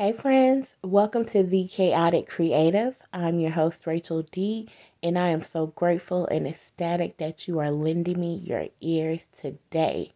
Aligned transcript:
Hey, 0.00 0.12
friends, 0.12 0.66
welcome 0.82 1.26
to 1.26 1.42
The 1.42 1.68
Chaotic 1.68 2.26
Creative. 2.26 2.96
I'm 3.12 3.38
your 3.38 3.50
host, 3.50 3.86
Rachel 3.86 4.22
D, 4.22 4.66
and 5.02 5.18
I 5.18 5.28
am 5.28 5.42
so 5.42 5.66
grateful 5.66 6.26
and 6.28 6.46
ecstatic 6.46 7.18
that 7.18 7.46
you 7.46 7.58
are 7.58 7.70
lending 7.70 8.18
me 8.18 8.36
your 8.36 8.68
ears 8.80 9.20
today. 9.42 10.12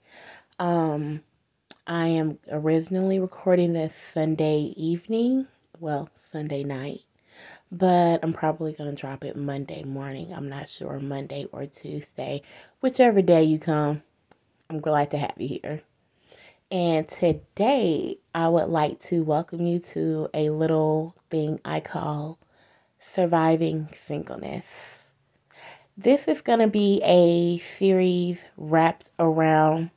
Um, 0.58 1.22
I 1.86 2.06
am 2.06 2.38
originally 2.50 3.20
recording 3.20 3.74
this 3.74 3.94
Sunday 3.94 4.72
evening, 4.74 5.46
well, 5.80 6.08
Sunday 6.32 6.64
night, 6.64 7.02
but 7.70 8.20
I'm 8.22 8.32
probably 8.32 8.72
going 8.72 8.88
to 8.88 8.96
drop 8.98 9.22
it 9.22 9.36
Monday 9.36 9.82
morning. 9.84 10.32
I'm 10.32 10.48
not 10.48 10.66
sure, 10.70 10.98
Monday 10.98 11.46
or 11.52 11.66
Tuesday, 11.66 12.40
whichever 12.80 13.20
day 13.20 13.42
you 13.42 13.58
come. 13.58 14.02
I'm 14.70 14.80
glad 14.80 15.10
to 15.10 15.18
have 15.18 15.34
you 15.36 15.60
here. 15.62 15.82
And 16.70 17.06
today 17.06 18.18
I 18.34 18.48
would 18.48 18.68
like 18.68 19.00
to 19.04 19.22
welcome 19.22 19.66
you 19.66 19.78
to 19.80 20.28
a 20.34 20.50
little 20.50 21.14
thing 21.30 21.60
I 21.64 21.80
call 21.80 22.38
surviving 23.00 23.88
singleness. 24.06 24.64
This 25.96 26.26
is 26.26 26.40
going 26.40 26.60
to 26.60 26.66
be 26.66 27.00
a 27.04 27.58
series 27.58 28.38
wrapped 28.56 29.10
around 29.18 29.90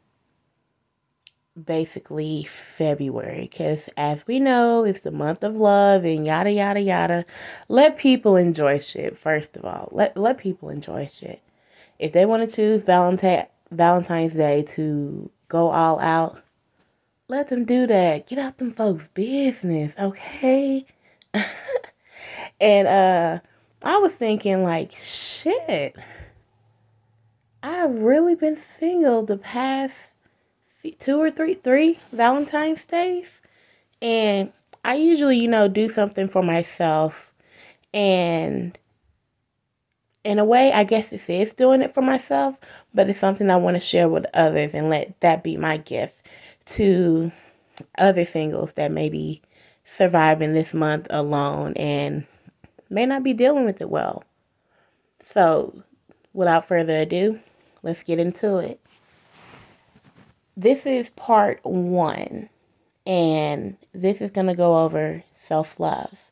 basically 1.66 2.44
February 2.44 3.48
because 3.50 3.90
as 3.98 4.28
we 4.28 4.40
know 4.40 4.84
it's 4.84 5.00
the 5.00 5.10
month 5.10 5.44
of 5.44 5.56
love 5.56 6.06
and 6.06 6.26
yada 6.26 6.52
yada 6.52 6.80
yada. 6.80 7.26
Let 7.68 7.98
people 7.98 8.36
enjoy 8.36 8.78
shit 8.78 9.18
first 9.18 9.58
of 9.58 9.66
all. 9.66 9.90
Let 9.92 10.16
let 10.16 10.38
people 10.38 10.70
enjoy 10.70 11.08
shit. 11.08 11.42
If 11.98 12.12
they 12.12 12.26
want 12.26 12.48
to 12.48 12.56
choose 12.56 12.84
Valentine 12.84 13.48
Valentine's 13.72 14.34
Day 14.34 14.64
to 14.76 15.32
go 15.48 15.70
all 15.72 16.00
out 16.00 16.44
let 17.30 17.50
them 17.50 17.66
do 17.66 17.88
that. 17.88 18.28
Get 18.28 18.40
out 18.40 18.58
them 18.58 18.72
folks' 18.72 19.10
business, 19.10 19.94
okay? 20.00 20.86
and 22.60 22.88
uh 22.88 23.40
I 23.84 23.98
was 23.98 24.14
thinking 24.14 24.64
like 24.64 24.92
shit. 24.92 25.96
I've 27.62 28.00
really 28.00 28.36
been 28.36 28.58
single 28.80 29.24
the 29.24 29.38
past 29.38 29.96
two 31.00 31.22
or 31.22 31.32
three 31.32 31.56
three 31.56 32.00
Valentine's 32.12 32.86
days. 32.86 33.42
And 34.02 34.54
I 34.86 34.96
usually, 34.96 35.38
you 35.38 35.48
know, 35.48 35.68
do 35.68 35.90
something 35.90 36.30
for 36.30 36.42
myself 36.42 37.34
and 37.94 38.78
in 40.24 40.40
a 40.40 40.46
way, 40.46 40.74
I 40.74 40.84
guess 40.84 41.14
it 41.14 41.30
is 41.30 41.54
doing 41.54 41.82
it 41.82 41.94
for 41.94 42.02
myself, 42.02 42.56
but 42.94 43.10
it's 43.10 43.20
something 43.20 43.50
I 43.50 43.56
want 43.56 43.76
to 43.76 43.80
share 43.80 44.10
with 44.10 44.26
others 44.34 44.74
and 44.74 44.90
let 44.90 45.18
that 45.22 45.42
be 45.42 45.56
my 45.56 45.78
gift 45.78 46.22
to 46.72 47.32
other 47.98 48.26
singles 48.26 48.74
that 48.74 48.92
may 48.92 49.10
be 49.10 49.42
surviving 49.86 50.54
this 50.54 50.74
month 50.74 51.08
alone 51.10 51.74
and 51.78 52.26
may 52.90 53.06
not 53.06 53.24
be 53.24 53.34
dealing 53.34 53.66
with 53.66 53.82
it 53.82 53.90
well. 53.90 54.24
So, 55.24 55.84
without 56.34 56.68
further 56.68 57.00
ado, 57.00 57.40
let's 57.84 58.04
get 58.04 58.20
into 58.20 58.58
it. 58.58 58.80
This 60.56 60.86
is 60.86 61.10
part 61.12 61.64
one, 61.64 62.50
and 63.06 63.78
this 63.94 64.22
is 64.22 64.32
going 64.32 64.48
to 64.48 64.56
go 64.56 64.80
over 64.80 65.24
self 65.44 65.80
love. 65.80 66.32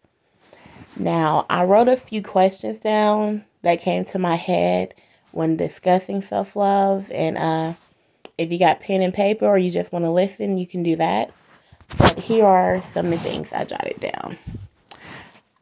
Now, 0.98 1.46
I 1.50 1.66
wrote 1.66 1.90
a 1.90 1.98
few 1.98 2.24
questions 2.24 2.80
down 2.80 3.44
that 3.62 3.82
came 3.82 4.06
to 4.06 4.20
my 4.20 4.36
head 4.36 4.94
when 5.32 5.58
discussing 5.58 6.22
self 6.22 6.56
love, 6.56 7.12
and 7.12 7.38
uh, 7.38 7.74
if 8.38 8.52
you 8.52 8.60
got 8.60 8.82
pen 8.82 9.02
and 9.02 9.14
paper 9.14 9.46
or 9.46 9.58
you 9.58 9.72
just 9.72 9.92
want 9.92 10.06
to 10.06 10.12
listen, 10.12 10.58
you 10.58 10.68
can 10.68 10.84
do 10.84 10.96
that. 10.98 11.32
But 11.98 12.18
here 12.18 12.46
are 12.46 12.82
some 12.82 13.08
of 13.08 13.12
the 13.12 13.18
things 13.20 13.54
I 13.54 13.66
jotted 13.66 14.00
down. 14.00 14.38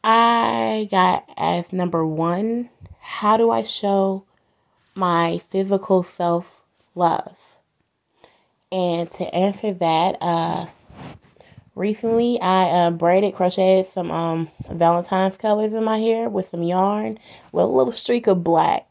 I 0.04 0.88
got 0.92 1.26
as 1.38 1.72
number 1.72 2.06
one, 2.06 2.70
how 3.00 3.38
do 3.38 3.52
I 3.52 3.64
show 3.64 4.26
my 4.96 5.40
physical 5.50 6.04
self 6.04 6.62
love? 6.96 7.38
And 8.72 9.12
to 9.14 9.36
answer 9.36 9.74
that, 9.76 10.18
uh, 10.20 10.66
recently 11.76 12.42
I 12.42 12.88
uh, 12.88 12.92
braided, 12.92 13.36
crocheted 13.36 13.88
some 13.88 14.10
um, 14.10 14.50
Valentine's 14.70 15.38
colors 15.38 15.74
in 15.74 15.84
my 15.84 16.00
hair 16.00 16.28
with 16.28 16.50
some 16.50 16.64
yarn 16.64 17.20
with 17.52 17.66
a 17.66 17.68
little 17.68 17.94
streak 17.94 18.28
of 18.28 18.44
black. 18.44 18.88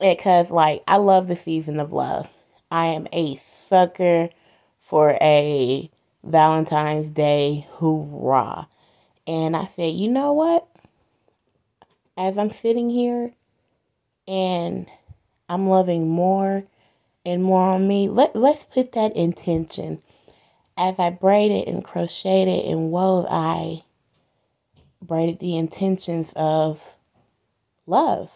Because, 0.00 0.50
like, 0.50 0.82
I 0.86 0.96
love 0.96 1.28
the 1.28 1.36
season 1.36 1.78
of 1.78 1.92
love. 1.92 2.28
I 2.72 2.86
am 2.86 3.06
a 3.12 3.36
sucker 3.36 4.30
for 4.80 5.10
a 5.20 5.90
Valentine's 6.24 7.10
Day 7.10 7.66
hoorah. 7.72 8.66
And 9.26 9.54
I 9.54 9.66
said, 9.66 9.92
you 9.92 10.08
know 10.08 10.32
what? 10.32 10.66
As 12.16 12.38
I'm 12.38 12.50
sitting 12.50 12.88
here 12.88 13.30
and 14.26 14.86
I'm 15.50 15.68
loving 15.68 16.08
more 16.08 16.64
and 17.26 17.44
more 17.44 17.60
on 17.60 17.86
me, 17.86 18.08
let, 18.08 18.34
let's 18.34 18.64
put 18.64 18.92
that 18.92 19.16
intention. 19.16 20.00
As 20.74 20.98
I 20.98 21.10
braided 21.10 21.68
and 21.68 21.84
crocheted 21.84 22.64
and 22.64 22.90
wove, 22.90 23.26
I 23.28 23.82
braided 25.02 25.40
the 25.40 25.58
intentions 25.58 26.32
of 26.34 26.80
love 27.86 28.30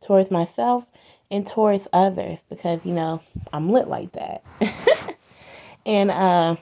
towards 0.00 0.32
myself 0.32 0.84
and 1.32 1.46
towards 1.46 1.88
others 1.94 2.38
because 2.50 2.84
you 2.84 2.92
know 2.92 3.20
I'm 3.52 3.72
lit 3.72 3.88
like 3.88 4.12
that. 4.12 4.44
and 5.86 6.10
uh, 6.10 6.56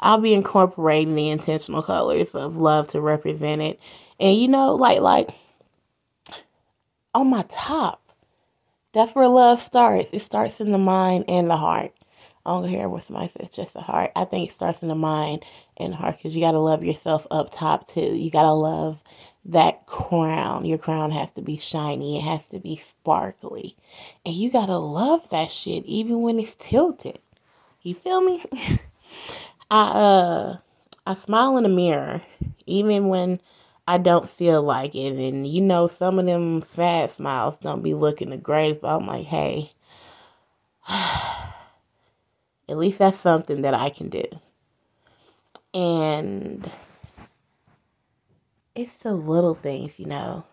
I'll 0.00 0.20
be 0.20 0.34
incorporating 0.34 1.14
the 1.14 1.28
intentional 1.28 1.82
colors 1.82 2.34
of 2.34 2.56
love 2.56 2.88
to 2.88 3.00
represent 3.00 3.62
it. 3.62 3.78
And 4.18 4.36
you 4.36 4.48
know, 4.48 4.74
like 4.74 5.00
like 5.00 5.28
on 7.14 7.28
my 7.28 7.44
top, 7.50 8.02
that's 8.92 9.14
where 9.14 9.28
love 9.28 9.62
starts. 9.62 10.10
It 10.12 10.22
starts 10.22 10.60
in 10.60 10.72
the 10.72 10.78
mind 10.78 11.26
and 11.28 11.48
the 11.48 11.56
heart. 11.56 11.92
I 12.46 12.50
don't 12.50 12.70
care 12.70 12.88
what 12.88 13.02
somebody 13.02 13.28
says, 13.28 13.48
it's 13.48 13.56
just 13.56 13.74
the 13.74 13.80
heart. 13.80 14.12
I 14.14 14.24
think 14.24 14.48
it 14.48 14.54
starts 14.54 14.82
in 14.82 14.88
the 14.88 14.94
mind 14.94 15.44
and 15.76 15.92
heart 15.92 16.16
because 16.16 16.34
you 16.34 16.40
got 16.40 16.52
to 16.52 16.60
love 16.60 16.84
yourself 16.84 17.26
up 17.30 17.48
top 17.52 17.88
too. 17.88 18.14
You 18.14 18.30
got 18.30 18.42
to 18.42 18.52
love 18.52 19.02
that 19.46 19.86
crown. 19.86 20.64
Your 20.64 20.78
crown 20.78 21.10
has 21.12 21.32
to 21.32 21.42
be 21.42 21.56
shiny, 21.56 22.18
it 22.18 22.22
has 22.22 22.48
to 22.48 22.58
be 22.58 22.76
sparkly. 22.76 23.76
And 24.24 24.34
you 24.34 24.50
gotta 24.50 24.78
love 24.78 25.28
that 25.30 25.50
shit 25.50 25.84
even 25.86 26.22
when 26.22 26.38
it's 26.40 26.54
tilted. 26.56 27.18
You 27.82 27.94
feel 27.94 28.20
me? 28.20 28.44
I 29.70 29.82
uh 29.88 30.56
I 31.06 31.14
smile 31.14 31.56
in 31.56 31.62
the 31.62 31.68
mirror 31.68 32.22
even 32.66 33.08
when 33.08 33.40
I 33.86 33.98
don't 33.98 34.28
feel 34.28 34.62
like 34.62 34.96
it. 34.96 35.12
And 35.16 35.46
you 35.46 35.60
know, 35.60 35.86
some 35.86 36.18
of 36.18 36.26
them 36.26 36.60
fat 36.60 37.12
smiles 37.12 37.58
don't 37.58 37.82
be 37.82 37.94
looking 37.94 38.30
the 38.30 38.36
greatest, 38.36 38.80
but 38.80 38.96
I'm 38.96 39.06
like, 39.06 39.26
hey, 39.26 39.70
at 40.88 41.46
least 42.68 42.98
that's 42.98 43.18
something 43.18 43.62
that 43.62 43.74
I 43.74 43.90
can 43.90 44.08
do. 44.08 44.24
And 45.72 46.68
it's 48.76 48.94
the 48.96 49.14
little 49.14 49.54
things, 49.54 49.92
you 49.98 50.06
know, 50.06 50.44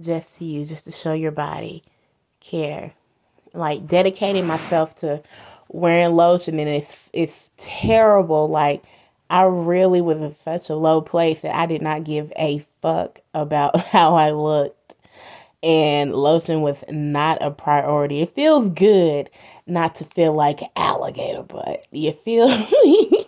just 0.00 0.36
to 0.38 0.44
you, 0.44 0.64
just 0.64 0.84
to 0.86 0.90
show 0.92 1.12
your 1.12 1.30
body 1.30 1.84
care. 2.40 2.92
Like 3.54 3.86
dedicating 3.86 4.46
myself 4.46 4.94
to 4.96 5.22
wearing 5.68 6.14
lotion 6.14 6.58
and 6.58 6.68
it's 6.68 7.08
it's 7.12 7.50
terrible. 7.56 8.48
Like 8.48 8.82
I 9.28 9.44
really 9.44 10.00
was 10.00 10.18
in 10.18 10.34
such 10.44 10.70
a 10.70 10.74
low 10.74 11.00
place 11.00 11.42
that 11.42 11.56
I 11.56 11.66
did 11.66 11.82
not 11.82 12.04
give 12.04 12.32
a 12.36 12.64
fuck 12.82 13.20
about 13.32 13.78
how 13.86 14.14
I 14.16 14.32
looked. 14.32 14.76
And 15.62 16.14
lotion 16.14 16.62
was 16.62 16.82
not 16.88 17.42
a 17.42 17.50
priority. 17.50 18.22
It 18.22 18.30
feels 18.30 18.70
good 18.70 19.30
not 19.66 19.96
to 19.96 20.04
feel 20.06 20.32
like 20.32 20.62
alligator 20.74 21.42
butt. 21.42 21.86
You 21.92 22.12
feel 22.12 22.48
me? 22.84 23.26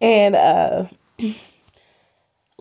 and 0.00 0.36
uh 0.36 0.86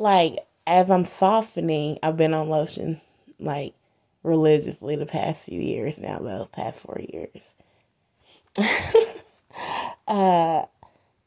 like 0.03 0.45
as 0.67 0.91
I'm 0.91 1.05
softening, 1.05 1.97
I've 2.03 2.17
been 2.17 2.33
on 2.33 2.49
lotion 2.49 3.01
like 3.39 3.73
religiously 4.21 4.95
the 4.97 5.05
past 5.05 5.45
few 5.45 5.59
years 5.59 5.97
now, 5.97 6.19
though, 6.19 6.47
past 6.51 6.79
four 6.79 6.99
years. 6.99 7.41
uh, 10.07 10.65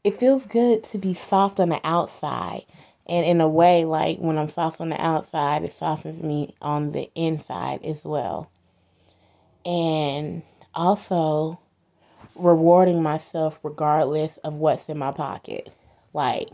it 0.03 0.19
feels 0.19 0.45
good 0.45 0.83
to 0.85 0.97
be 0.97 1.15
soft 1.15 1.59
on 1.59 1.69
the 1.69 1.81
outside. 1.83 2.65
And 3.07 3.25
in 3.25 3.41
a 3.41 3.47
way, 3.47 3.83
like 3.83 4.19
when 4.19 4.37
I'm 4.37 4.49
soft 4.49 4.79
on 4.79 4.89
the 4.89 5.01
outside, 5.01 5.63
it 5.63 5.73
softens 5.73 6.21
me 6.21 6.55
on 6.61 6.91
the 6.91 7.09
inside 7.15 7.83
as 7.83 8.05
well. 8.05 8.49
And 9.65 10.43
also 10.75 11.59
rewarding 12.35 13.01
myself 13.01 13.59
regardless 13.63 14.37
of 14.37 14.53
what's 14.53 14.87
in 14.87 14.97
my 14.97 15.11
pocket. 15.11 15.73
Like, 16.13 16.49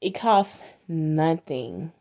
it 0.00 0.14
costs 0.14 0.62
nothing 0.86 1.92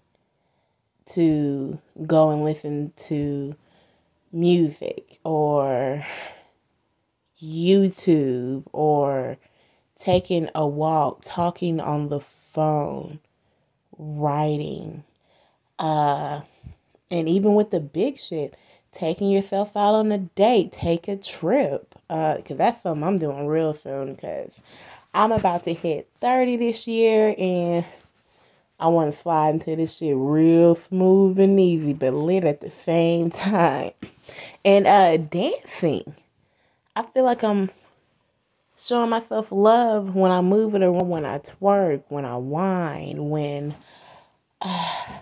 to 1.12 1.80
go 2.06 2.32
and 2.32 2.44
listen 2.44 2.92
to 2.98 3.56
music 4.32 5.20
or 5.24 6.06
YouTube 7.42 8.64
or 8.74 9.38
taking 10.00 10.50
a 10.54 10.68
walk, 10.68 11.22
talking 11.24 11.80
on 11.80 12.10
the 12.10 12.20
phone, 12.54 13.20
writing, 13.98 15.04
uh, 15.80 16.42
and 17.10 17.30
even 17.30 17.56
with 17.56 17.72
the 17.72 17.80
big 17.80 18.20
shit, 18.20 18.56
taking 18.92 19.30
yourself 19.30 19.78
out 19.78 19.94
on 19.94 20.12
a 20.12 20.18
date, 20.18 20.72
take 20.72 21.08
a 21.08 21.16
trip, 21.16 21.96
uh, 22.10 22.38
cause 22.46 22.58
that's 22.58 22.82
something 22.82 23.04
I'm 23.04 23.18
doing 23.18 23.48
real 23.48 23.74
soon, 23.74 24.16
cause 24.16 24.60
I'm 25.13 25.31
about 25.31 25.63
to 25.63 25.74
hit 25.74 26.09
30 26.21 26.57
this 26.57 26.88
year, 26.88 27.33
and 27.38 27.86
I 28.80 28.88
want 28.88 29.13
to 29.13 29.19
slide 29.19 29.56
into 29.56 29.75
this 29.75 29.98
shit 29.98 30.15
real 30.15 30.75
smooth 30.75 31.39
and 31.39 31.59
easy, 31.59 31.94
but 31.94 32.13
lit 32.13 32.45
at 32.45 32.62
the 32.62 32.69
same 32.69 33.31
time. 33.31 33.92
And 34.63 34.86
uh, 34.86 35.18
dancing, 35.18 36.15
I 36.95 37.04
feel 37.04 37.24
like 37.24 37.44
I'm 37.44 37.71
showing 38.77 39.09
myself 39.09 39.51
love 39.51 40.15
when 40.15 40.31
I 40.31 40.42
move 40.42 40.75
it 40.75 40.83
around, 40.83 41.10
when 41.10 41.25
I 41.25 41.39
twerk, 41.39 42.03
when 42.10 42.25
I 42.25 42.38
whine, 42.38 43.30
when 43.30 43.75
uh, 44.62 44.95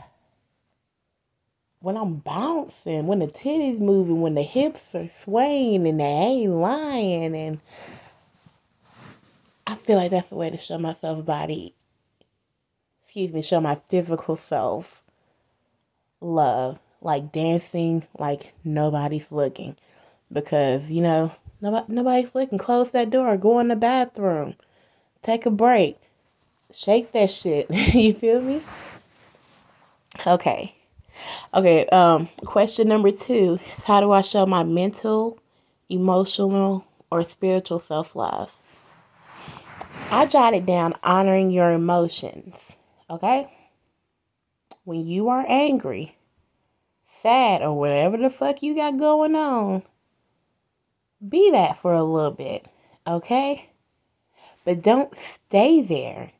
when 1.79 1.97
I'm 1.97 2.15
bouncing, 2.15 3.05
when 3.05 3.19
the 3.19 3.27
titties 3.27 3.79
moving, 3.79 4.19
when 4.19 4.33
the 4.33 4.41
hips 4.41 4.95
are 4.95 5.07
swaying 5.07 5.87
and 5.87 5.99
they 5.99 6.03
ain't 6.03 6.51
lying, 6.51 7.35
and 7.35 7.59
I 9.67 9.75
feel 9.75 9.97
like 9.97 10.11
that's 10.11 10.29
the 10.29 10.35
way 10.35 10.49
to 10.49 10.57
show 10.57 10.77
myself 10.77 11.25
body. 11.25 11.73
Excuse 13.03 13.33
me, 13.33 13.41
show 13.41 13.61
my 13.61 13.75
physical 13.89 14.35
self 14.35 15.03
love, 16.21 16.79
like 17.01 17.31
dancing, 17.31 18.05
like 18.17 18.53
nobody's 18.63 19.31
looking, 19.31 19.75
because 20.31 20.91
you 20.91 21.01
know 21.01 21.31
Nobody, 21.61 21.85
nobody's 21.93 22.35
looking. 22.35 22.59
Close 22.59 22.91
that 22.91 23.09
door. 23.09 23.37
Go 23.37 23.59
in 23.59 23.69
the 23.69 23.75
bathroom. 23.75 24.55
Take 25.23 25.45
a 25.45 25.49
break. 25.49 25.97
Shake 26.71 27.11
that 27.13 27.31
shit. 27.31 27.69
you 27.93 28.13
feel 28.13 28.41
me? 28.41 28.61
Okay. 30.27 30.75
Okay. 31.53 31.85
Um, 31.87 32.27
question 32.45 32.87
number 32.87 33.11
two 33.11 33.59
is 33.77 33.83
how 33.83 34.01
do 34.01 34.11
I 34.11 34.21
show 34.21 34.45
my 34.45 34.63
mental, 34.63 35.39
emotional, 35.89 36.85
or 37.09 37.23
spiritual 37.23 37.79
self 37.79 38.15
love? 38.15 38.55
I 40.11 40.25
jotted 40.25 40.65
down 40.65 40.93
honoring 41.03 41.49
your 41.49 41.71
emotions. 41.71 42.53
Okay? 43.09 43.51
When 44.83 45.05
you 45.05 45.29
are 45.29 45.45
angry, 45.47 46.15
sad, 47.05 47.61
or 47.61 47.73
whatever 47.73 48.17
the 48.17 48.29
fuck 48.29 48.61
you 48.61 48.75
got 48.75 48.99
going 48.99 49.35
on, 49.35 49.83
be 51.27 51.51
that 51.51 51.79
for 51.79 51.93
a 51.93 52.03
little 52.03 52.31
bit, 52.31 52.67
okay? 53.07 53.67
But 54.63 54.81
don't 54.81 55.15
stay 55.17 55.81
there. 55.81 56.31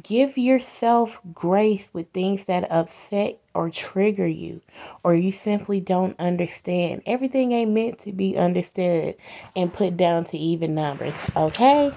Give 0.00 0.38
yourself 0.38 1.20
grace 1.34 1.86
with 1.92 2.08
things 2.12 2.46
that 2.46 2.70
upset 2.72 3.38
or 3.54 3.68
trigger 3.68 4.26
you, 4.26 4.62
or 5.04 5.14
you 5.14 5.32
simply 5.32 5.80
don't 5.80 6.18
understand. 6.18 7.02
Everything 7.04 7.52
ain't 7.52 7.72
meant 7.72 7.98
to 8.04 8.12
be 8.12 8.38
understood 8.38 9.16
and 9.54 9.70
put 9.70 9.98
down 9.98 10.24
to 10.26 10.38
even 10.38 10.74
numbers, 10.74 11.14
okay? 11.36 11.92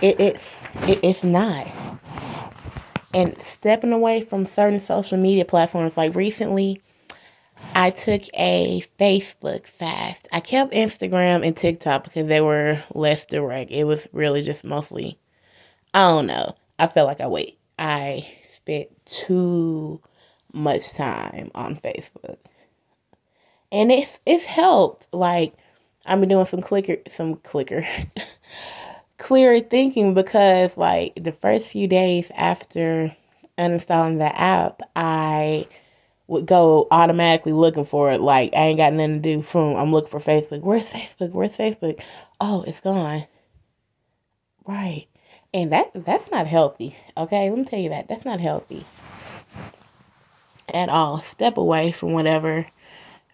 It, 0.00 0.20
it's 0.20 0.64
it, 0.82 1.00
it's 1.02 1.24
not. 1.24 1.66
And 3.12 3.40
stepping 3.42 3.92
away 3.92 4.20
from 4.20 4.46
certain 4.46 4.80
social 4.80 5.18
media 5.18 5.44
platforms, 5.44 5.96
like 5.96 6.14
recently, 6.14 6.80
I 7.74 7.90
took 7.90 8.22
a 8.34 8.84
Facebook 9.00 9.66
fast. 9.66 10.28
I 10.30 10.38
kept 10.38 10.72
Instagram 10.72 11.44
and 11.44 11.56
TikTok 11.56 12.04
because 12.04 12.28
they 12.28 12.40
were 12.40 12.84
less 12.94 13.26
direct. 13.26 13.72
It 13.72 13.82
was 13.82 14.06
really 14.12 14.42
just 14.42 14.62
mostly, 14.62 15.18
I 15.92 16.06
don't 16.06 16.26
know. 16.26 16.54
I 16.78 16.86
felt 16.86 17.08
like 17.08 17.20
I 17.20 17.26
wait. 17.26 17.58
I 17.78 18.28
spent 18.44 18.88
too 19.04 20.00
much 20.52 20.92
time 20.92 21.50
on 21.54 21.76
Facebook, 21.76 22.38
and 23.72 23.90
it's 23.90 24.20
it's 24.26 24.44
helped. 24.44 25.06
Like 25.12 25.54
I've 26.06 26.20
been 26.20 26.28
doing 26.28 26.46
some 26.46 26.62
clicker, 26.62 26.98
some 27.10 27.36
clicker, 27.36 27.86
clearer 29.18 29.60
thinking 29.60 30.14
because 30.14 30.76
like 30.76 31.14
the 31.22 31.32
first 31.32 31.68
few 31.68 31.88
days 31.88 32.30
after 32.34 33.14
uninstalling 33.58 34.18
the 34.18 34.40
app, 34.40 34.82
I 34.94 35.66
would 36.28 36.46
go 36.46 36.86
automatically 36.90 37.52
looking 37.52 37.84
for 37.84 38.12
it. 38.12 38.20
Like 38.20 38.52
I 38.54 38.66
ain't 38.66 38.78
got 38.78 38.92
nothing 38.92 39.22
to 39.22 39.36
do. 39.36 39.42
From 39.42 39.76
I'm 39.76 39.92
looking 39.92 40.10
for 40.10 40.20
Facebook. 40.20 40.60
Where's 40.60 40.90
Facebook? 40.90 41.32
Where's 41.32 41.56
Facebook? 41.56 42.00
Oh, 42.40 42.62
it's 42.62 42.80
gone. 42.80 43.26
Right. 44.66 45.08
And 45.54 45.72
that 45.72 45.90
that's 45.94 46.30
not 46.30 46.46
healthy. 46.46 46.96
Okay, 47.16 47.48
let 47.48 47.58
me 47.58 47.64
tell 47.64 47.78
you 47.78 47.88
that. 47.90 48.08
That's 48.08 48.24
not 48.24 48.40
healthy 48.40 48.84
at 50.72 50.88
all. 50.88 51.22
Step 51.22 51.56
away 51.56 51.92
from 51.92 52.12
whatever 52.12 52.66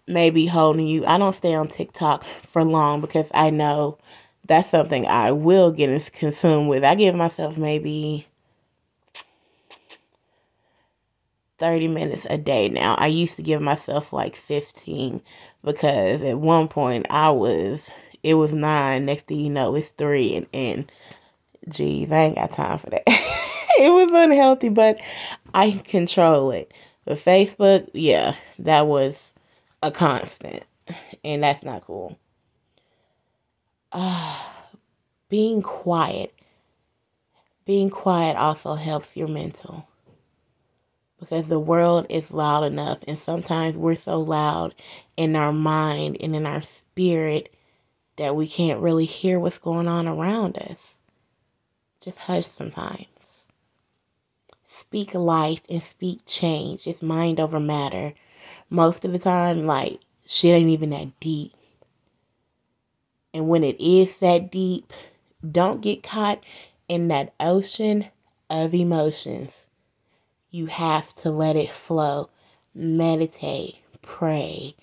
may 0.07 0.29
be 0.29 0.45
holding 0.45 0.87
you. 0.87 1.05
I 1.05 1.17
don't 1.17 1.35
stay 1.35 1.53
on 1.53 1.67
TikTok 1.67 2.23
for 2.51 2.63
long 2.63 3.01
because 3.01 3.29
I 3.33 3.49
know 3.49 3.97
that's 4.45 4.69
something 4.69 5.05
I 5.05 5.31
will 5.31 5.71
get 5.71 6.13
consumed 6.13 6.69
with. 6.69 6.83
I 6.83 6.95
give 6.95 7.15
myself 7.15 7.57
maybe 7.57 8.27
30 11.57 11.87
minutes 11.87 12.27
a 12.29 12.37
day 12.37 12.69
now. 12.69 12.95
I 12.95 13.07
used 13.07 13.37
to 13.37 13.41
give 13.41 13.61
myself 13.61 14.13
like 14.13 14.35
15 14.35 15.21
because 15.63 16.21
at 16.21 16.37
one 16.37 16.67
point 16.67 17.07
I 17.09 17.31
was, 17.31 17.89
it 18.23 18.35
was 18.35 18.53
nine. 18.53 19.05
Next 19.05 19.27
thing 19.27 19.39
you 19.39 19.49
know, 19.49 19.75
it's 19.75 19.89
three. 19.89 20.35
And, 20.35 20.47
and 20.53 20.91
geez, 21.69 22.11
I 22.11 22.17
ain't 22.17 22.35
got 22.35 22.51
time 22.51 22.79
for 22.79 22.89
that. 22.89 23.03
it 23.07 23.91
was 23.91 24.11
unhealthy, 24.13 24.69
but 24.69 24.97
I 25.53 25.71
control 25.71 26.51
it. 26.51 26.71
But 27.05 27.23
Facebook, 27.23 27.89
yeah, 27.93 28.35
that 28.59 28.87
was 28.87 29.15
a 29.83 29.91
constant. 29.91 30.63
And 31.23 31.43
that's 31.43 31.63
not 31.63 31.85
cool. 31.85 32.17
Uh, 33.91 34.39
being 35.29 35.61
quiet. 35.61 36.33
Being 37.65 37.89
quiet 37.89 38.37
also 38.37 38.75
helps 38.75 39.17
your 39.17 39.27
mental 39.27 39.87
because 41.19 41.47
the 41.47 41.59
world 41.59 42.05
is 42.09 42.29
loud 42.29 42.63
enough 42.63 42.99
and 43.07 43.17
sometimes 43.17 43.75
we're 43.75 43.95
so 43.95 44.19
loud 44.19 44.75
in 45.17 45.35
our 45.35 45.53
mind 45.53 46.17
and 46.19 46.35
in 46.35 46.45
our 46.45 46.61
spirit 46.61 47.51
that 48.17 48.35
we 48.35 48.47
can't 48.47 48.81
really 48.81 49.05
hear 49.05 49.39
what's 49.39 49.57
going 49.57 49.87
on 49.87 50.07
around 50.07 50.57
us. 50.57 50.94
Just 52.01 52.17
hush 52.17 52.47
sometimes. 52.47 53.07
Speak 54.67 55.13
life 55.13 55.61
and 55.69 55.81
speak 55.81 56.21
change. 56.25 56.87
It's 56.87 57.01
mind 57.01 57.39
over 57.39 57.59
matter. 57.59 58.13
Most 58.69 59.05
of 59.05 59.11
the 59.11 59.19
time, 59.19 59.65
like, 59.65 59.99
shit 60.25 60.53
ain't 60.53 60.69
even 60.69 60.89
that 60.91 61.19
deep. 61.19 61.53
And 63.33 63.47
when 63.47 63.63
it 63.63 63.79
is 63.79 64.17
that 64.17 64.51
deep, 64.51 64.93
don't 65.51 65.81
get 65.81 66.03
caught 66.03 66.43
in 66.87 67.07
that 67.09 67.33
ocean 67.39 68.05
of 68.49 68.73
emotions 68.73 69.51
you 70.55 70.67
have 70.67 71.13
to 71.13 71.29
let 71.29 71.57
it 71.57 71.73
flow. 71.73 72.29
Meditate, 72.73 73.75
pray, 74.01 74.73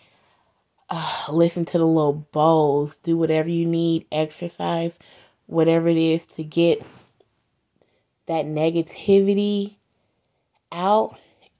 uh, 0.91 1.25
listen 1.31 1.65
to 1.65 1.79
the 1.79 1.87
little 1.87 2.27
bowls, 2.31 2.95
do 3.03 3.17
whatever 3.17 3.49
you 3.49 3.65
need, 3.65 4.05
exercise, 4.13 4.99
whatever 5.47 5.89
it 5.89 5.97
is 5.97 6.27
to 6.27 6.45
get 6.45 6.83
that 8.33 8.47
negativity 8.47 9.75
out 10.73 11.19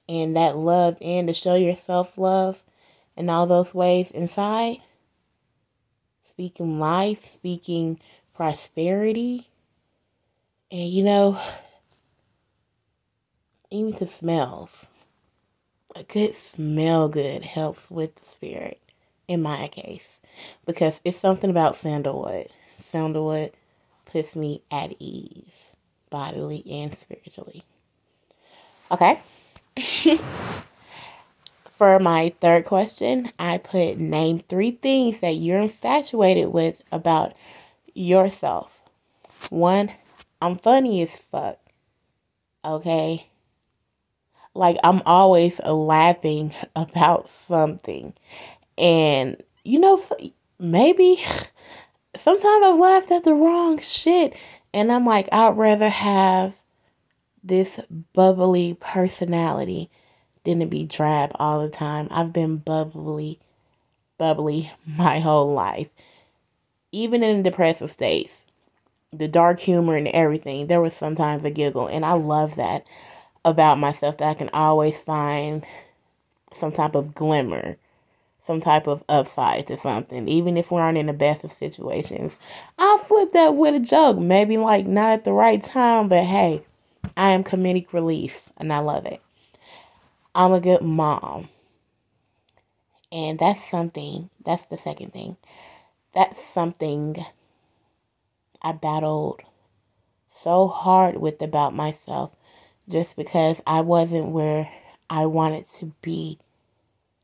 and 0.09 0.35
that 0.35 0.57
love 0.57 0.97
in 0.99 1.27
to 1.27 1.33
show 1.33 1.55
yourself 1.55 2.17
love 2.17 2.61
in 3.15 3.29
all 3.29 3.45
those 3.47 3.73
ways 3.73 4.09
inside. 4.11 4.77
Speaking 6.31 6.79
life, 6.79 7.31
speaking 7.35 7.99
prosperity. 8.33 9.47
And 10.71 10.89
you 10.89 11.03
know, 11.03 11.39
even 13.69 13.93
to 13.93 14.07
smells. 14.07 14.85
A 15.95 16.03
good 16.03 16.35
smell 16.35 17.07
good 17.07 17.43
helps 17.43 17.89
with 17.91 18.15
the 18.15 18.25
spirit, 18.25 18.81
in 19.27 19.43
my 19.43 19.67
case, 19.67 20.19
because 20.65 20.99
it's 21.05 21.19
something 21.19 21.51
about 21.51 21.75
sandalwood. 21.75 22.49
Sandalwood 22.79 23.51
puts 24.05 24.35
me 24.35 24.63
at 24.71 24.95
ease, 24.99 25.71
bodily 26.13 26.63
and 26.69 26.95
spiritually. 26.97 27.63
Okay. 28.91 29.19
For 31.71 31.97
my 31.97 32.33
third 32.39 32.65
question, 32.65 33.31
I 33.39 33.57
put 33.57 33.97
name 33.97 34.43
three 34.47 34.71
things 34.71 35.19
that 35.21 35.31
you're 35.31 35.61
infatuated 35.61 36.49
with 36.53 36.79
about 36.91 37.33
yourself. 37.95 38.79
One, 39.49 39.91
I'm 40.39 40.59
funny 40.59 41.01
as 41.01 41.09
fuck. 41.09 41.57
Okay 42.63 43.27
like 44.55 44.77
I'm 44.83 45.01
always 45.05 45.59
laughing 45.59 46.53
about 46.75 47.29
something. 47.29 48.13
And 48.77 49.41
you 49.63 49.79
know 49.79 50.03
maybe 50.59 51.23
sometimes 52.15 52.65
I've 52.65 52.79
laughed 52.79 53.11
at 53.11 53.23
the 53.23 53.33
wrong 53.33 53.79
shit. 53.79 54.35
And 54.73 54.91
I'm 54.91 55.05
like, 55.05 55.29
I'd 55.31 55.57
rather 55.57 55.89
have 55.89 56.55
this 57.43 57.79
bubbly 58.13 58.75
personality 58.79 59.89
than 60.43 60.59
to 60.59 60.65
be 60.65 60.85
drab 60.85 61.31
all 61.35 61.61
the 61.61 61.69
time. 61.69 62.07
I've 62.11 62.33
been 62.33 62.57
bubbly, 62.57 63.39
bubbly 64.17 64.71
my 64.85 65.19
whole 65.19 65.53
life. 65.53 65.89
Even 66.91 67.23
in 67.23 67.43
depressive 67.43 67.91
states, 67.91 68.45
the 69.11 69.27
dark 69.27 69.59
humor 69.59 69.95
and 69.95 70.07
everything, 70.09 70.67
there 70.67 70.81
was 70.81 70.93
sometimes 70.93 71.45
a 71.45 71.49
giggle. 71.51 71.87
And 71.87 72.05
I 72.05 72.13
love 72.13 72.55
that 72.55 72.85
about 73.45 73.79
myself 73.79 74.17
that 74.17 74.29
I 74.29 74.33
can 74.33 74.49
always 74.49 74.99
find 74.99 75.65
some 76.59 76.71
type 76.71 76.95
of 76.95 77.15
glimmer 77.15 77.77
some 78.45 78.59
type 78.59 78.87
of 78.87 79.03
upside 79.07 79.67
to 79.67 79.77
something, 79.77 80.27
even 80.27 80.57
if 80.57 80.69
we 80.71 80.77
aren't 80.77 80.97
in 80.97 81.05
the 81.05 81.13
best 81.13 81.43
of 81.43 81.53
situations. 81.53 82.33
I'll 82.77 82.97
flip 82.97 83.31
that 83.33 83.55
with 83.55 83.75
a 83.75 83.79
joke, 83.79 84.17
maybe 84.17 84.57
like 84.57 84.85
not 84.85 85.13
at 85.13 85.23
the 85.23 85.31
right 85.31 85.63
time, 85.63 86.09
but 86.09 86.23
hey, 86.23 86.63
I 87.15 87.31
am 87.31 87.43
comedic 87.43 87.93
relief 87.93 88.49
and 88.57 88.73
I 88.73 88.79
love 88.79 89.05
it. 89.05 89.21
I'm 90.35 90.51
a 90.51 90.59
good 90.59 90.81
mom. 90.81 91.49
And 93.11 93.37
that's 93.37 93.69
something, 93.69 94.29
that's 94.43 94.65
the 94.65 94.77
second 94.77 95.13
thing. 95.13 95.37
That's 96.13 96.39
something 96.53 97.23
I 98.61 98.71
battled 98.71 99.41
so 100.27 100.67
hard 100.67 101.17
with 101.17 101.41
about 101.41 101.75
myself 101.75 102.35
just 102.89 103.15
because 103.15 103.61
I 103.65 103.81
wasn't 103.81 104.29
where 104.31 104.69
I 105.09 105.27
wanted 105.27 105.69
to 105.73 105.93
be 106.01 106.39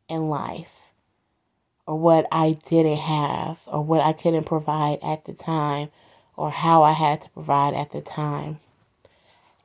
in 0.08 0.30
life 0.30 0.88
or 1.89 1.98
what 1.98 2.27
I 2.31 2.51
didn't 2.51 3.00
have 3.00 3.58
or 3.65 3.81
what 3.81 4.01
I 4.01 4.13
couldn't 4.13 4.43
provide 4.43 5.00
at 5.01 5.25
the 5.25 5.34
time 5.34 5.89
or 6.38 6.51
how 6.51 6.84
I 6.84 6.91
had 6.91 7.24
to 7.24 7.29
provide 7.31 7.74
at 7.74 7.89
the 7.89 8.00
time. 8.00 8.60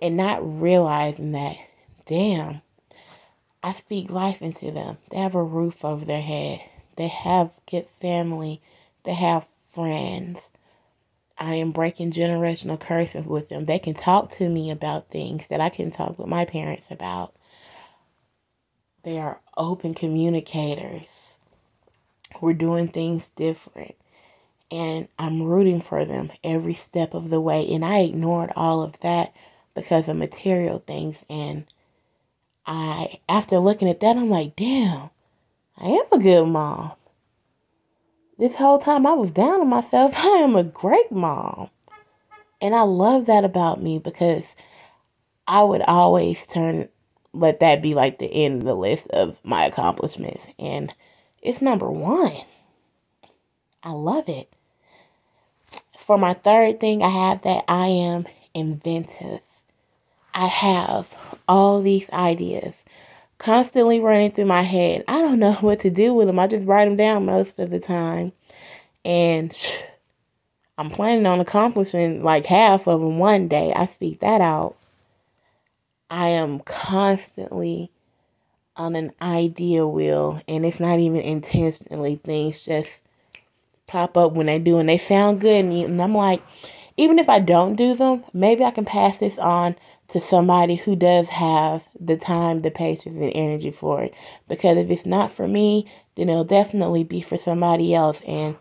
And 0.00 0.16
not 0.16 0.40
realizing 0.62 1.32
that, 1.32 1.58
damn, 2.06 2.62
I 3.62 3.72
speak 3.72 4.10
life 4.10 4.40
into 4.40 4.70
them. 4.70 4.96
They 5.10 5.18
have 5.18 5.34
a 5.34 5.42
roof 5.42 5.84
over 5.84 6.06
their 6.06 6.22
head. 6.22 6.62
They 6.96 7.08
have 7.08 7.50
good 7.70 7.86
family. 8.00 8.62
They 9.02 9.12
have 9.12 9.46
friends. 9.72 10.38
I 11.36 11.56
am 11.56 11.72
breaking 11.72 12.12
generational 12.12 12.80
curses 12.80 13.26
with 13.26 13.50
them. 13.50 13.66
They 13.66 13.78
can 13.78 13.92
talk 13.92 14.30
to 14.36 14.48
me 14.48 14.70
about 14.70 15.10
things 15.10 15.44
that 15.50 15.60
I 15.60 15.68
can 15.68 15.90
talk 15.90 16.18
with 16.18 16.28
my 16.28 16.46
parents 16.46 16.86
about. 16.90 17.34
They 19.02 19.18
are 19.18 19.42
open 19.58 19.92
communicators. 19.92 21.02
We're 22.40 22.54
doing 22.54 22.88
things 22.88 23.22
different. 23.36 23.94
And 24.70 25.08
I'm 25.18 25.42
rooting 25.42 25.80
for 25.80 26.04
them 26.04 26.32
every 26.42 26.74
step 26.74 27.14
of 27.14 27.30
the 27.30 27.40
way. 27.40 27.72
And 27.72 27.84
I 27.84 28.00
ignored 28.00 28.52
all 28.56 28.82
of 28.82 28.98
that 29.00 29.32
because 29.74 30.08
of 30.08 30.16
material 30.16 30.82
things. 30.86 31.16
And 31.28 31.64
I, 32.66 33.18
after 33.28 33.58
looking 33.58 33.88
at 33.88 34.00
that, 34.00 34.16
I'm 34.16 34.30
like, 34.30 34.56
damn, 34.56 35.10
I 35.76 35.88
am 35.88 36.04
a 36.12 36.18
good 36.18 36.46
mom. 36.46 36.92
This 38.38 38.56
whole 38.56 38.78
time 38.78 39.06
I 39.06 39.12
was 39.12 39.30
down 39.30 39.60
on 39.60 39.68
myself. 39.68 40.12
I 40.16 40.38
am 40.38 40.56
a 40.56 40.64
great 40.64 41.12
mom. 41.12 41.70
And 42.60 42.74
I 42.74 42.82
love 42.82 43.26
that 43.26 43.44
about 43.44 43.82
me 43.82 43.98
because 43.98 44.44
I 45.46 45.62
would 45.62 45.82
always 45.82 46.46
turn, 46.46 46.88
let 47.32 47.60
that 47.60 47.82
be 47.82 47.94
like 47.94 48.18
the 48.18 48.32
end 48.32 48.62
of 48.62 48.64
the 48.64 48.74
list 48.74 49.06
of 49.08 49.36
my 49.44 49.66
accomplishments. 49.66 50.42
And 50.58 50.92
it's 51.44 51.62
number 51.62 51.90
one. 51.90 52.42
I 53.82 53.90
love 53.90 54.28
it. 54.28 54.50
For 55.98 56.18
my 56.18 56.34
third 56.34 56.80
thing, 56.80 57.02
I 57.02 57.10
have 57.10 57.42
that 57.42 57.64
I 57.68 57.86
am 57.86 58.26
inventive. 58.54 59.40
I 60.32 60.46
have 60.46 61.14
all 61.46 61.82
these 61.82 62.10
ideas 62.10 62.82
constantly 63.38 64.00
running 64.00 64.32
through 64.32 64.46
my 64.46 64.62
head. 64.62 65.04
I 65.06 65.20
don't 65.20 65.38
know 65.38 65.52
what 65.54 65.80
to 65.80 65.90
do 65.90 66.14
with 66.14 66.26
them. 66.26 66.38
I 66.38 66.46
just 66.46 66.66
write 66.66 66.86
them 66.86 66.96
down 66.96 67.26
most 67.26 67.58
of 67.58 67.70
the 67.70 67.80
time. 67.80 68.32
And 69.04 69.54
I'm 70.78 70.90
planning 70.90 71.26
on 71.26 71.40
accomplishing 71.40 72.24
like 72.24 72.46
half 72.46 72.88
of 72.88 73.00
them 73.00 73.18
one 73.18 73.48
day. 73.48 73.72
I 73.74 73.84
speak 73.84 74.20
that 74.20 74.40
out. 74.40 74.76
I 76.10 76.30
am 76.30 76.60
constantly 76.60 77.90
on 78.76 78.96
an 78.96 79.12
idea 79.22 79.86
wheel 79.86 80.40
and 80.48 80.66
it's 80.66 80.80
not 80.80 80.98
even 80.98 81.20
intentionally 81.20 82.16
things 82.16 82.64
just 82.64 83.00
pop 83.86 84.16
up 84.16 84.32
when 84.32 84.46
they 84.46 84.58
do 84.58 84.78
and 84.78 84.88
they 84.88 84.98
sound 84.98 85.40
good 85.40 85.64
and 85.64 86.02
I'm 86.02 86.14
like 86.14 86.42
even 86.96 87.18
if 87.18 87.28
I 87.28 87.38
don't 87.38 87.76
do 87.76 87.94
them 87.94 88.24
maybe 88.32 88.64
I 88.64 88.72
can 88.72 88.84
pass 88.84 89.18
this 89.18 89.38
on 89.38 89.76
to 90.08 90.20
somebody 90.20 90.74
who 90.74 90.96
does 90.96 91.28
have 91.28 91.84
the 92.00 92.16
time 92.16 92.62
the 92.62 92.70
patience 92.70 93.14
and 93.14 93.32
energy 93.34 93.70
for 93.70 94.02
it. 94.02 94.14
Because 94.48 94.76
if 94.76 94.90
it's 94.90 95.06
not 95.06 95.32
for 95.32 95.46
me 95.46 95.90
then 96.16 96.28
it'll 96.28 96.44
definitely 96.44 97.04
be 97.04 97.20
for 97.20 97.38
somebody 97.38 97.94
else 97.94 98.20
and 98.26 98.56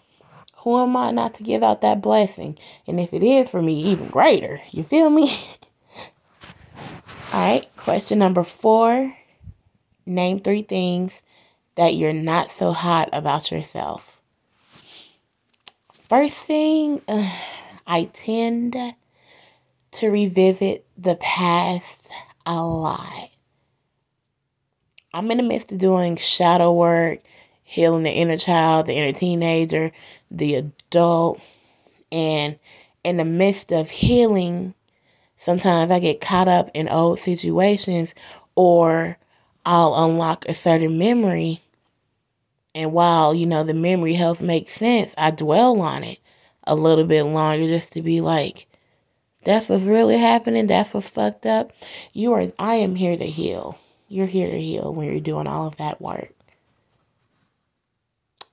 who 0.58 0.79
am 0.79 0.96
I 0.96 1.12
not 1.12 1.34
to 1.36 1.43
give 1.43 1.62
out 1.62 1.82
that 1.82 2.01
blessing? 2.01 2.58
And 2.88 3.00
if 3.00 3.13
it 3.13 3.24
is 3.24 3.50
for 3.50 3.62
me 3.62 3.91
even 3.91 4.08
greater. 4.08 4.62
You 4.72 4.84
feel 4.84 5.10
me? 5.10 5.29
All 7.34 7.51
right 7.51 7.67
question 7.75 8.20
number 8.20 8.43
four 8.43 9.13
Name 10.06 10.40
three 10.40 10.64
things 10.64 11.12
that 11.76 11.96
you're 11.96 12.14
not 12.14 12.52
so 12.52 12.72
hot 12.72 13.10
about 13.14 13.52
yourself. 13.52 14.22
First 16.10 16.38
thing, 16.38 17.02
uh, 17.08 17.32
I 17.88 18.06
tend 18.06 18.76
to 19.92 20.10
revisit 20.10 20.86
the 20.98 21.16
past 21.16 22.08
a 22.46 22.64
lot. 22.64 23.30
I'm 25.14 25.30
in 25.32 25.38
the 25.38 25.44
midst 25.44 25.72
of 25.72 25.78
doing 25.78 26.18
shadow 26.18 26.74
work, 26.74 27.20
healing 27.64 28.04
the 28.04 28.12
inner 28.12 28.38
child, 28.38 28.88
the 28.88 28.96
inner 28.96 29.12
teenager, 29.12 29.92
the 30.32 30.56
adult, 30.56 31.40
and 32.12 32.58
in 33.04 33.18
the 33.18 33.26
midst 33.26 33.72
of 33.72 33.90
healing, 33.90 34.74
sometimes 35.40 35.92
I 35.92 36.00
get 36.00 36.22
caught 36.22 36.48
up 36.48 36.72
in 36.74 36.90
old 36.90 37.20
situations 37.20 38.14
or 38.56 39.18
I'll 39.65 39.96
unlock 39.96 40.46
a 40.48 40.53
certain 40.53 40.98
memory. 40.98 41.62
And 42.75 42.91
while, 42.91 43.34
you 43.34 43.46
know, 43.46 43.63
the 43.63 43.74
memory 43.74 44.13
helps 44.13 44.41
make 44.41 44.70
sense, 44.70 45.13
I 45.17 45.32
dwell 45.32 45.79
on 45.82 46.03
it 46.03 46.20
a 46.63 46.75
little 46.75 47.05
bit 47.05 47.24
longer 47.24 47.67
just 47.67 47.93
to 47.93 48.01
be 48.01 48.22
like, 48.22 48.67
that's 49.43 49.70
what's 49.70 49.84
really 49.84 50.17
happening. 50.17 50.67
That's 50.67 50.93
what's 50.93 51.10
fucked 51.10 51.46
up. 51.46 51.72
You 52.13 52.34
are, 52.34 52.51
I 52.58 52.75
am 52.75 52.96
here 52.96 53.17
to 53.17 53.25
heal. 53.25 53.77
You're 54.08 54.25
here 54.25 54.50
to 54.50 54.60
heal 54.60 54.93
when 54.93 55.08
you're 55.08 55.20
doing 55.20 55.48
all 55.48 55.67
of 55.67 55.77
that 55.77 56.01
work. 56.01 56.32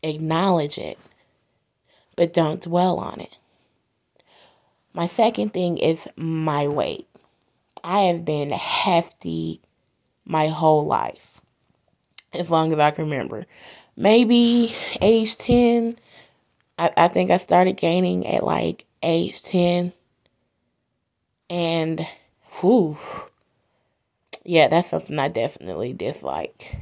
Acknowledge 0.02 0.78
it, 0.78 0.98
but 2.16 2.32
don't 2.32 2.62
dwell 2.62 2.98
on 2.98 3.20
it. 3.20 3.36
My 4.92 5.06
second 5.06 5.52
thing 5.52 5.78
is 5.78 6.08
my 6.16 6.66
weight. 6.66 7.06
I 7.84 8.02
have 8.02 8.24
been 8.24 8.50
hefty 8.50 9.60
my 10.30 10.46
whole 10.46 10.86
life, 10.86 11.40
as 12.32 12.50
long 12.50 12.72
as 12.72 12.78
I 12.78 12.92
can 12.92 13.04
remember. 13.04 13.46
Maybe 13.96 14.74
age 15.00 15.36
10, 15.36 15.96
I, 16.78 16.90
I 16.96 17.08
think 17.08 17.30
I 17.30 17.36
started 17.36 17.76
gaining 17.76 18.26
at 18.26 18.44
like 18.44 18.86
age 19.02 19.42
10. 19.42 19.92
And, 21.50 22.06
whew, 22.60 22.96
yeah, 24.44 24.68
that's 24.68 24.90
something 24.90 25.18
I 25.18 25.26
definitely 25.26 25.92
dislike. 25.92 26.76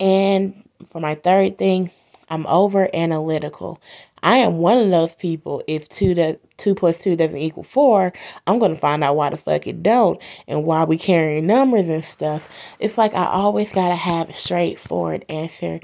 And 0.00 0.66
for 0.90 1.00
my 1.00 1.16
third 1.16 1.58
thing, 1.58 1.90
I'm 2.30 2.46
over 2.46 2.88
analytical. 2.96 3.78
I 4.24 4.38
am 4.38 4.56
one 4.56 4.78
of 4.78 4.88
those 4.88 5.14
people. 5.14 5.62
If 5.66 5.86
two 5.86 6.14
that 6.14 6.40
two 6.56 6.74
plus 6.74 6.98
two 6.98 7.14
doesn't 7.14 7.36
equal 7.36 7.62
four, 7.62 8.14
I'm 8.46 8.58
gonna 8.58 8.74
find 8.74 9.04
out 9.04 9.16
why 9.16 9.28
the 9.28 9.36
fuck 9.36 9.66
it 9.66 9.82
don't 9.82 10.18
and 10.48 10.64
why 10.64 10.84
we 10.84 10.96
carrying 10.96 11.46
numbers 11.46 11.90
and 11.90 12.02
stuff. 12.02 12.48
It's 12.78 12.96
like 12.96 13.14
I 13.14 13.26
always 13.26 13.70
gotta 13.70 13.94
have 13.94 14.30
a 14.30 14.32
straightforward 14.32 15.26
answer 15.28 15.78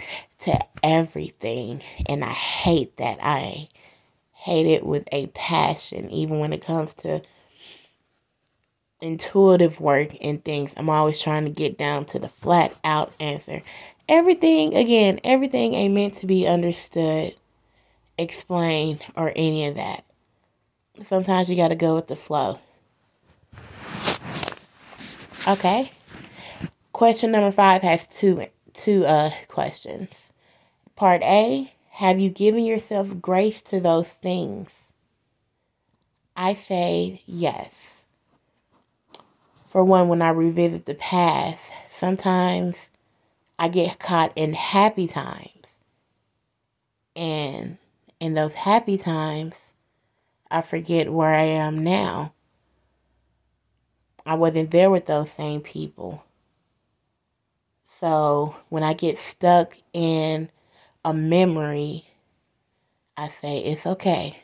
to 0.44 0.58
everything, 0.82 1.82
and 2.06 2.24
I 2.24 2.32
hate 2.32 2.96
that. 2.96 3.18
I 3.20 3.68
hate 4.32 4.66
it 4.66 4.86
with 4.86 5.04
a 5.12 5.26
passion, 5.26 6.10
even 6.10 6.38
when 6.38 6.54
it 6.54 6.64
comes 6.64 6.94
to 6.94 7.20
intuitive 9.02 9.80
work 9.82 10.16
and 10.22 10.42
things. 10.42 10.72
I'm 10.78 10.88
always 10.88 11.20
trying 11.20 11.44
to 11.44 11.50
get 11.50 11.76
down 11.76 12.06
to 12.06 12.18
the 12.18 12.28
flat 12.28 12.74
out 12.84 13.12
answer. 13.20 13.60
Everything, 14.08 14.76
again, 14.76 15.20
everything 15.24 15.74
ain't 15.74 15.94
meant 15.94 16.14
to 16.14 16.26
be 16.26 16.46
understood 16.46 17.34
explain 18.20 19.00
or 19.16 19.32
any 19.34 19.66
of 19.66 19.76
that. 19.76 20.04
Sometimes 21.04 21.48
you 21.48 21.56
got 21.56 21.68
to 21.68 21.74
go 21.74 21.94
with 21.94 22.06
the 22.06 22.16
flow. 22.16 22.58
Okay. 25.48 25.90
Question 26.92 27.30
number 27.32 27.50
5 27.50 27.82
has 27.82 28.06
two 28.06 28.46
two 28.74 29.06
uh 29.06 29.30
questions. 29.48 30.10
Part 30.96 31.22
A, 31.22 31.72
Have 31.90 32.20
you 32.20 32.30
given 32.30 32.64
yourself 32.64 33.08
grace 33.20 33.62
to 33.62 33.80
those 33.80 34.08
things? 34.08 34.70
I 36.36 36.54
say 36.54 37.22
yes. 37.26 38.00
For 39.68 39.84
one, 39.84 40.08
when 40.08 40.20
I 40.20 40.30
revisit 40.30 40.84
the 40.84 40.94
past, 40.94 41.70
sometimes 41.88 42.76
I 43.58 43.68
get 43.68 43.98
caught 43.98 44.32
in 44.36 44.52
happy 44.52 45.06
times. 45.06 45.66
And 47.14 47.78
in 48.20 48.34
those 48.34 48.54
happy 48.54 48.98
times, 48.98 49.54
I 50.50 50.60
forget 50.60 51.12
where 51.12 51.34
I 51.34 51.44
am 51.44 51.82
now. 51.82 52.32
I 54.26 54.34
wasn't 54.34 54.70
there 54.70 54.90
with 54.90 55.06
those 55.06 55.30
same 55.30 55.62
people. 55.62 56.22
So 57.98 58.54
when 58.68 58.82
I 58.82 58.92
get 58.92 59.18
stuck 59.18 59.76
in 59.92 60.50
a 61.04 61.12
memory, 61.14 62.06
I 63.16 63.28
say, 63.28 63.58
it's 63.58 63.86
okay. 63.86 64.38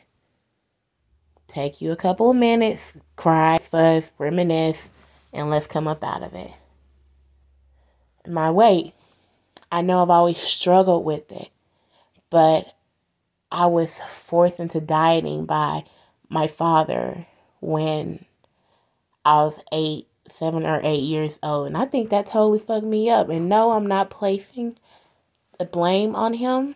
Take 1.47 1.81
you 1.81 1.91
a 1.91 1.95
couple 1.95 2.29
of 2.29 2.35
minutes, 2.35 2.81
cry, 3.15 3.59
fuss, 3.71 4.03
reminisce, 4.17 4.89
and 5.33 5.49
let's 5.49 5.67
come 5.67 5.87
up 5.87 6.03
out 6.03 6.23
of 6.23 6.33
it. 6.33 6.51
My 8.27 8.51
weight, 8.51 8.93
I 9.71 9.81
know 9.81 10.01
I've 10.01 10.09
always 10.09 10.39
struggled 10.39 11.05
with 11.05 11.31
it, 11.31 11.49
but 12.29 12.73
I 13.51 13.67
was 13.67 13.99
forced 14.09 14.59
into 14.59 14.81
dieting 14.81 15.45
by 15.45 15.83
my 16.29 16.47
father 16.47 17.25
when 17.59 18.25
I 19.23 19.43
was 19.43 19.59
eight, 19.71 20.07
seven 20.29 20.65
or 20.65 20.81
eight 20.83 21.03
years 21.03 21.37
old. 21.41 21.67
And 21.67 21.77
I 21.77 21.85
think 21.85 22.09
that 22.09 22.27
totally 22.27 22.59
fucked 22.59 22.85
me 22.85 23.09
up. 23.09 23.29
And 23.29 23.49
no, 23.49 23.71
I'm 23.71 23.87
not 23.87 24.09
placing 24.09 24.77
the 25.59 25.65
blame 25.65 26.15
on 26.15 26.33
him. 26.33 26.75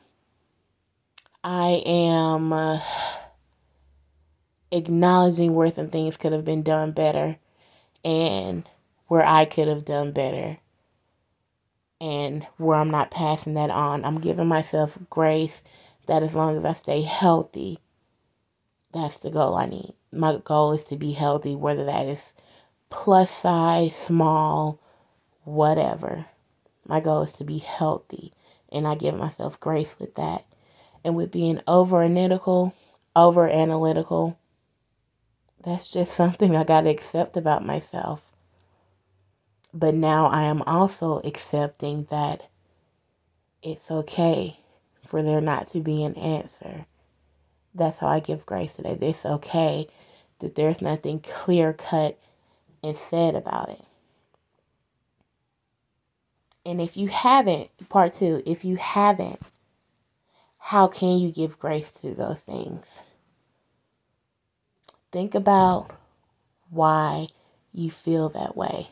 I 1.44 1.82
am 1.86 2.54
uh, 2.54 2.82
acknowledging 4.72 5.56
where 5.56 5.72
some 5.72 5.90
things 5.90 6.18
could 6.18 6.34
have 6.34 6.46
been 6.46 6.63
done 6.63 6.92
better 6.92 7.38
and 8.06 8.68
where 9.08 9.25
I 9.25 9.46
could 9.46 9.68
have 9.68 9.86
done 9.86 10.12
better 10.12 10.58
and 12.00 12.46
where 12.58 12.78
I'm 12.78 12.92
not 12.92 13.12
passing 13.12 13.56
that 13.56 13.70
on. 13.70 14.06
I'm 14.06 14.22
giving 14.22 14.48
myself 14.48 14.98
grace 15.10 15.62
that 16.08 16.24
as 16.24 16.34
long 16.34 16.58
as 16.58 16.65
I 16.65 16.74
stay 16.74 17.01
healthy, 17.01 17.79
that's 18.91 19.17
the 19.20 19.29
goal 19.29 19.55
I 19.55 19.65
need. 19.65 19.93
My 20.12 20.38
goal 20.38 20.74
is 20.74 20.84
to 20.86 20.98
be 20.98 21.13
healthy, 21.13 21.55
whether 21.55 21.86
that 21.86 22.08
is 22.08 22.34
plus 22.89 23.31
size, 23.31 23.96
small, 23.96 24.79
whatever. 25.43 26.25
My 26.86 27.00
goal 27.00 27.24
is 27.24 27.34
to 27.34 27.43
be 27.43 27.60
healthy, 27.60 28.34
and 28.72 28.88
I 28.88 28.96
give 28.96 29.15
myself 29.15 29.60
grace 29.60 29.96
with 30.00 30.15
that. 30.15 30.46
And 31.03 31.15
with 31.15 31.31
being 31.31 31.62
over 31.67 32.01
analytical, 32.01 32.74
over 33.15 33.48
analytical, 33.48 34.38
that's 35.63 35.91
just 35.91 36.13
something 36.15 36.55
I 36.55 36.63
got 36.63 36.81
to 36.81 36.89
accept 36.89 37.38
about 37.38 37.65
myself. 37.65 38.22
But 39.74 39.96
now 39.96 40.27
I 40.27 40.43
am 40.43 40.62
also 40.63 41.22
accepting 41.24 42.05
that 42.10 42.43
it's 43.63 43.89
okay 43.89 44.61
for 45.12 45.22
there 45.22 45.41
not 45.41 45.68
to 45.68 45.82
be 45.82 46.03
an 46.03 46.15
answer. 46.15 46.86
That's 47.75 47.98
how 47.98 48.08
I 48.08 48.22
give 48.22 48.46
grace 48.46 48.77
today. 48.77 48.98
It's 49.01 49.25
okay 49.25 49.88
that 50.39 50.56
there's 50.56 50.82
nothing 50.82 51.20
clear 51.20 51.74
cut 51.74 52.18
and 52.82 52.96
said 52.96 53.36
about 53.36 53.70
it. 53.70 53.84
And 56.65 56.80
if 56.80 56.96
you 56.96 57.10
haven't, 57.10 57.70
part 57.89 58.13
two, 58.13 58.41
if 58.46 58.63
you 58.63 58.77
haven't, 58.77 59.41
how 60.58 60.88
can 60.88 61.18
you 61.18 61.30
give 61.30 61.60
grace 61.60 61.91
to 62.00 62.15
those 62.15 62.39
things? 62.39 62.86
Think 65.12 65.36
about 65.36 65.91
why 66.70 67.27
you 67.74 67.91
feel 67.91 68.30
that 68.30 68.56
way. 68.56 68.88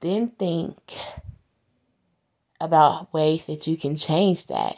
Then 0.00 0.28
think 0.30 0.76
about 2.60 3.12
ways 3.12 3.42
that 3.46 3.66
you 3.66 3.76
can 3.76 3.96
change 3.96 4.46
that. 4.48 4.76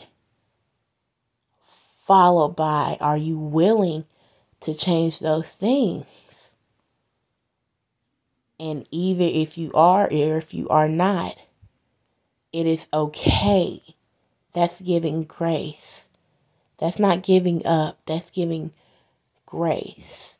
Followed 2.06 2.56
by, 2.56 2.96
are 3.00 3.16
you 3.16 3.38
willing 3.38 4.04
to 4.60 4.74
change 4.74 5.18
those 5.18 5.48
things? 5.48 6.06
And 8.60 8.86
either 8.90 9.24
if 9.24 9.58
you 9.58 9.72
are 9.74 10.04
or 10.04 10.38
if 10.38 10.54
you 10.54 10.68
are 10.68 10.88
not, 10.88 11.36
it 12.52 12.66
is 12.66 12.86
okay. 12.92 13.82
That's 14.52 14.80
giving 14.80 15.24
grace. 15.24 16.04
That's 16.78 16.98
not 16.98 17.22
giving 17.22 17.66
up, 17.66 17.98
that's 18.06 18.30
giving 18.30 18.72
grace. 19.46 20.34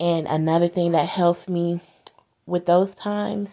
And 0.00 0.26
another 0.26 0.68
thing 0.68 0.92
that 0.92 1.08
helps 1.08 1.48
me 1.48 1.80
with 2.46 2.66
those 2.66 2.94
times, 2.94 3.50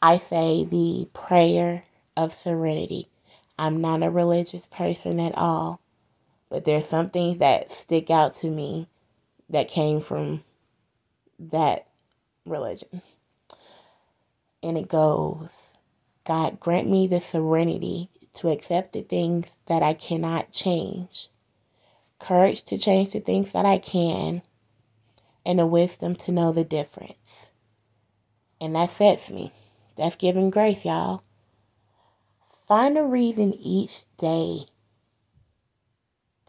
I 0.00 0.16
say 0.18 0.64
the 0.64 1.08
prayer 1.12 1.84
of 2.16 2.34
serenity. 2.34 3.08
I'm 3.58 3.80
not 3.80 4.02
a 4.02 4.10
religious 4.10 4.66
person 4.66 5.20
at 5.20 5.36
all, 5.36 5.80
but 6.48 6.64
there's 6.64 6.86
some 6.86 7.10
things 7.10 7.38
that 7.38 7.72
stick 7.72 8.10
out 8.10 8.36
to 8.36 8.50
me 8.50 8.88
that 9.50 9.68
came 9.68 10.00
from 10.00 10.42
that 11.38 11.86
religion. 12.46 13.02
And 14.62 14.78
it 14.78 14.88
goes, 14.88 15.50
God, 16.24 16.58
grant 16.58 16.88
me 16.88 17.06
the 17.06 17.20
serenity 17.20 18.08
to 18.34 18.48
accept 18.48 18.92
the 18.92 19.02
things 19.02 19.46
that 19.66 19.82
I 19.82 19.94
cannot 19.94 20.50
change, 20.50 21.28
courage 22.18 22.64
to 22.64 22.78
change 22.78 23.12
the 23.12 23.20
things 23.20 23.52
that 23.52 23.66
I 23.66 23.78
can, 23.78 24.42
and 25.46 25.58
the 25.58 25.66
wisdom 25.66 26.16
to 26.16 26.32
know 26.32 26.52
the 26.52 26.64
difference. 26.64 27.46
And 28.60 28.74
that 28.74 28.90
sets 28.90 29.30
me. 29.30 29.52
That's 29.96 30.16
giving 30.16 30.50
grace, 30.50 30.84
y'all. 30.84 31.22
Find 32.66 32.96
a 32.96 33.04
reason 33.04 33.52
each 33.54 34.04
day 34.16 34.64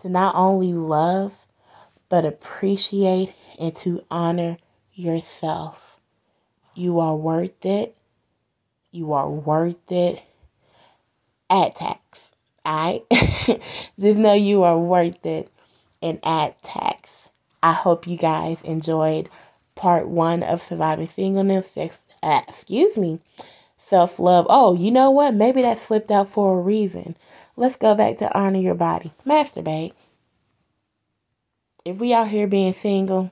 to 0.02 0.10
not 0.10 0.36
only 0.36 0.74
love, 0.74 1.34
but 2.08 2.24
appreciate 2.24 3.34
and 3.60 3.76
to 3.78 4.02
honor 4.10 4.58
yourself. 4.94 6.00
You 6.74 7.02
are 7.02 7.16
worth 7.16 7.66
it. 7.66 7.98
You 8.92 9.12
are 9.14 9.30
worth 9.30 9.92
it. 9.92 10.22
Add 11.50 11.76
tax. 11.76 12.32
Alright? 12.66 13.04
Just 13.12 14.18
know 14.18 14.34
you 14.34 14.64
are 14.64 14.80
worth 14.80 15.26
it 15.26 15.52
and 16.02 16.20
add 16.24 16.56
tax. 16.64 17.28
I 17.62 17.74
hope 17.74 18.08
you 18.08 18.16
guys 18.16 18.58
enjoyed 18.64 19.28
part 19.76 20.08
one 20.08 20.44
of 20.44 20.62
surviving 20.62 21.08
singleness. 21.08 21.76
Uh, 22.24 22.42
excuse 22.48 22.98
me 22.98 23.20
self 23.86 24.18
love. 24.18 24.48
Oh, 24.50 24.74
you 24.74 24.90
know 24.90 25.12
what? 25.12 25.36
Maybe 25.36 25.62
that 25.62 25.78
slipped 25.78 26.10
out 26.10 26.30
for 26.30 26.58
a 26.58 26.62
reason. 26.62 27.16
Let's 27.56 27.76
go 27.76 27.94
back 27.94 28.18
to 28.18 28.38
honor 28.38 28.60
your 28.60 28.74
body. 28.74 29.14
Masturbate. 29.26 29.94
If 31.86 31.98
we 31.98 32.12
out 32.12 32.28
here 32.28 32.48
being 32.48 32.74
single 32.74 33.30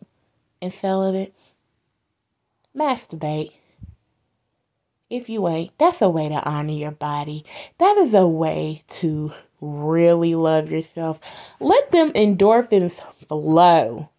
and 0.61 0.71
celibate, 0.71 1.33
masturbate. 2.77 3.51
If 5.09 5.27
you 5.27 5.47
ain't, 5.47 5.77
that's 5.79 6.01
a 6.01 6.09
way 6.09 6.29
to 6.29 6.35
honor 6.35 6.73
your 6.73 6.91
body. 6.91 7.45
That 7.79 7.97
is 7.97 8.13
a 8.13 8.27
way 8.27 8.83
to 8.99 9.33
really 9.59 10.35
love 10.35 10.69
yourself. 10.69 11.19
Let 11.59 11.91
them 11.91 12.11
endorphins 12.13 13.01
flow. 13.27 14.09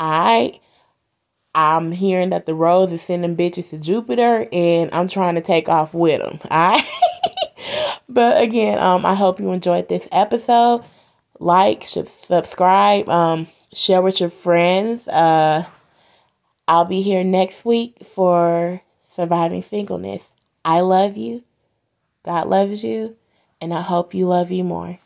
Alright? 0.00 0.60
I'm 1.56 1.90
hearing 1.90 2.28
that 2.28 2.44
the 2.44 2.54
rose 2.54 2.92
is 2.92 3.00
sending 3.00 3.34
bitches 3.34 3.70
to 3.70 3.78
Jupiter, 3.78 4.46
and 4.52 4.90
I'm 4.92 5.08
trying 5.08 5.36
to 5.36 5.40
take 5.40 5.70
off 5.70 5.94
with 5.94 6.20
them. 6.20 6.38
Alright. 6.50 6.84
but 8.10 8.42
again, 8.42 8.78
um, 8.78 9.06
I 9.06 9.14
hope 9.14 9.40
you 9.40 9.50
enjoyed 9.52 9.88
this 9.88 10.06
episode. 10.12 10.84
Like, 11.40 11.82
subscribe, 11.84 13.08
um, 13.08 13.48
share 13.72 14.02
with 14.02 14.20
your 14.20 14.28
friends. 14.28 15.08
Uh, 15.08 15.64
I'll 16.68 16.84
be 16.84 17.00
here 17.00 17.24
next 17.24 17.64
week 17.64 18.06
for 18.14 18.82
surviving 19.14 19.62
singleness. 19.62 20.22
I 20.62 20.80
love 20.80 21.16
you. 21.16 21.42
God 22.22 22.48
loves 22.48 22.84
you, 22.84 23.16
and 23.62 23.72
I 23.72 23.80
hope 23.80 24.12
you 24.12 24.26
love 24.26 24.50
you 24.50 24.62
more. 24.62 24.98